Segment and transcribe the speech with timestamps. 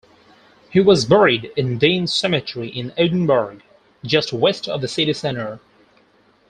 [0.71, 3.59] He is buried in Dean Cemetery in Edinburgh,
[4.03, 5.59] just west of the city centre.